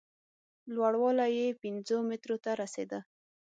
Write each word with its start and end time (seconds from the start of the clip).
لوړوالی 0.73 1.29
یې 1.37 1.47
پینځو 1.61 1.97
مترو 2.09 2.37
ته 2.43 2.51
رسېده. 2.61 2.99